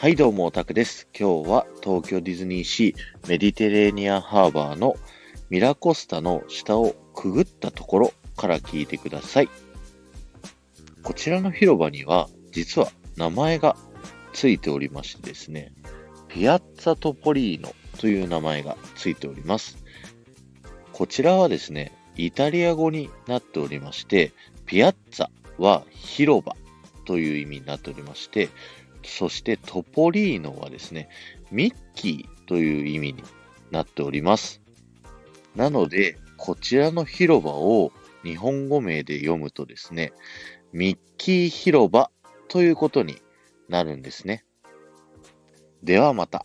[0.00, 1.08] はいどうも、オタクです。
[1.12, 4.94] 今日は東京ディズニーシーメディテレーニアハーバーの
[5.50, 9.50] ミラコスタの下をくぐったところから聞いてください。
[11.02, 13.76] こちらの広場には実は名前が
[14.32, 15.70] ついておりましてですね、
[16.28, 19.76] ピアッツァトポリーノという名前がついております。
[20.94, 24.32] こちらはですね、イタリア語になっておりまして、
[24.64, 25.28] ピアッツァ
[25.58, 26.56] は広場
[27.04, 28.48] という意味になっておりまして、
[29.04, 31.08] そしてトポリーノはですね、
[31.50, 33.22] ミッキーという意味に
[33.70, 34.60] なっております。
[35.56, 40.12] なので、こちらの広場を日本語名で読むとですね、
[40.72, 42.10] ミッキー広場
[42.48, 43.16] ということに
[43.68, 44.44] なるんですね。
[45.82, 46.44] ではまた。